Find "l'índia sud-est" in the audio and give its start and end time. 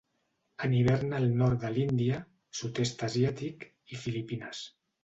1.77-3.07